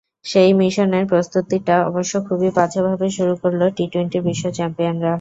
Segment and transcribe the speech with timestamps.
[0.25, 5.09] সেই মিশনের প্রস্তুতিটা অবশ্য খুবই বাজেভাবে শুরু করল টি-টোয়েন্টির বিশ্ব চ্যাম্পিয়নরা।